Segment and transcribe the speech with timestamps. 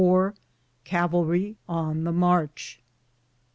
[0.83, 2.81] CAVALRY ON THE MAECH.